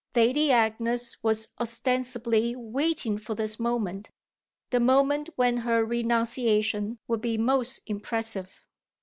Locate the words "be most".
7.21-7.81